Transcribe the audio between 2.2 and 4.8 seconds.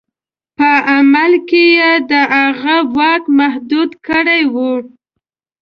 هغه واک محدود کړی وو.